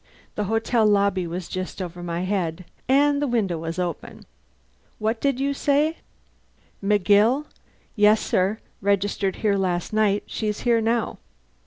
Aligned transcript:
The 0.33 0.45
hotel 0.45 0.83
lobby 0.83 1.27
was 1.27 1.47
just 1.47 1.79
over 1.79 2.01
my 2.01 2.21
head, 2.21 2.65
and 2.89 3.21
the 3.21 3.27
window 3.27 3.59
was 3.59 3.77
open. 3.77 4.25
"What 5.05 5.21
did 5.21 5.39
you 5.39 5.53
say?" 5.53 5.97
"""McGill? 6.83 7.45
Yes, 7.95 8.19
sir, 8.19 8.57
registered 8.81 9.35
here 9.45 9.57
last 9.59 9.93
night. 9.93 10.23
She's 10.25 10.61
here 10.61 10.81
now." 10.81 11.19